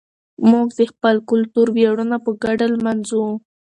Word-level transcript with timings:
موږ 0.51 0.67
د 0.79 0.81
خپل 0.91 1.15
کلتور 1.29 1.67
ویاړونه 1.75 2.17
په 2.25 2.31
ګډه 2.43 2.65
لمانځو. 2.73 3.25